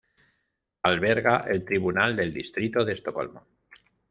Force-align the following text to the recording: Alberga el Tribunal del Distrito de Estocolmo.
Alberga 0.89 1.35
el 1.47 1.63
Tribunal 1.63 2.15
del 2.15 2.33
Distrito 2.33 2.83
de 2.83 2.93
Estocolmo. 2.93 3.45